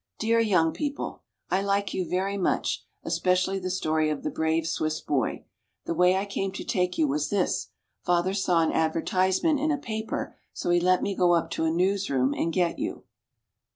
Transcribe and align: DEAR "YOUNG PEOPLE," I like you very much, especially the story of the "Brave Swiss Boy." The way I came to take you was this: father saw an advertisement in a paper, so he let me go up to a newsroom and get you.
DEAR 0.17 0.39
"YOUNG 0.39 0.71
PEOPLE," 0.73 1.21
I 1.51 1.61
like 1.61 1.93
you 1.93 2.09
very 2.09 2.35
much, 2.35 2.83
especially 3.03 3.59
the 3.59 3.69
story 3.69 4.09
of 4.09 4.23
the 4.23 4.31
"Brave 4.31 4.65
Swiss 4.65 4.99
Boy." 4.99 5.45
The 5.85 5.93
way 5.93 6.17
I 6.17 6.25
came 6.25 6.51
to 6.53 6.63
take 6.63 6.97
you 6.97 7.07
was 7.07 7.29
this: 7.29 7.67
father 8.03 8.33
saw 8.33 8.63
an 8.63 8.71
advertisement 8.71 9.59
in 9.59 9.69
a 9.69 9.77
paper, 9.77 10.35
so 10.53 10.71
he 10.71 10.79
let 10.79 11.03
me 11.03 11.15
go 11.15 11.35
up 11.35 11.51
to 11.51 11.65
a 11.65 11.69
newsroom 11.69 12.33
and 12.33 12.51
get 12.51 12.79
you. 12.79 13.03